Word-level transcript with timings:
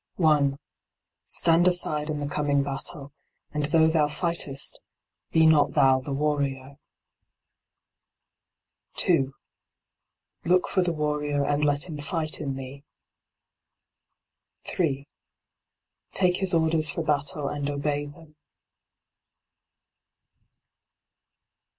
I. 0.17 0.53
Stand 1.27 1.67
aside 1.67 2.09
in 2.09 2.19
the 2.19 2.27
coming 2.27 2.63
battle, 2.63 3.13
and 3.51 3.65
though 3.65 3.85
thou 3.87 4.07
fightest 4.07 4.79
be 5.31 5.45
not 5.45 5.73
thou 5.73 5.99
the 5.99 6.11
warrior. 6.11 6.79
d 8.97 9.03
by 9.03 9.03
Google 9.03 9.33
LIGHT 10.43 10.49
ON 10.49 10.49
THE 10.49 10.49
PATH 10.49 10.49
15 10.49 10.49
i. 10.53 10.55
Look 10.55 10.67
for 10.69 10.81
the 10.81 10.91
warrior 10.91 11.45
and 11.45 11.63
let 11.63 11.87
him 11.87 11.97
fight 11.99 12.41
in 12.41 12.55
thee. 12.55 12.83
3. 14.65 15.07
Take 16.13 16.37
his 16.37 16.55
orders 16.55 16.89
for 16.89 17.03
battle 17.03 17.47
and 17.47 17.69
obey 17.69 18.07
them. 18.07 18.35